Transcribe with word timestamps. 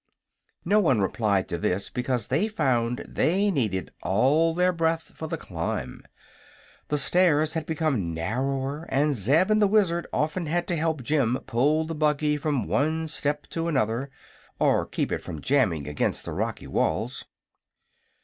No 0.65 0.79
one 0.79 0.99
replied 0.99 1.47
to 1.49 1.59
this, 1.59 1.91
because 1.91 2.25
they 2.25 2.47
found 2.47 3.05
they 3.07 3.51
needed 3.51 3.91
all 4.01 4.55
their 4.55 4.73
breath 4.73 5.13
for 5.15 5.27
the 5.27 5.37
climb. 5.37 6.01
The 6.87 6.97
stairs 6.97 7.53
had 7.53 7.67
become 7.67 8.11
narrower 8.11 8.87
and 8.89 9.13
Zeb 9.13 9.51
and 9.51 9.61
the 9.61 9.67
Wizard 9.67 10.07
often 10.11 10.47
had 10.47 10.67
to 10.69 10.75
help 10.75 11.03
Jim 11.03 11.37
pull 11.45 11.85
the 11.85 11.93
buggy 11.93 12.35
from 12.35 12.65
one 12.67 13.07
step 13.07 13.45
to 13.51 13.67
another, 13.67 14.09
or 14.57 14.87
keep 14.87 15.11
it 15.11 15.21
from 15.21 15.39
jamming 15.39 15.87
against 15.87 16.25
the 16.25 16.33
rocky 16.33 16.65
walls. 16.65 17.25